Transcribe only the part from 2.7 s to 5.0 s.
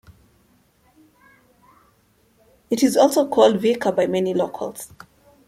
It is also called "Vika" by many locals.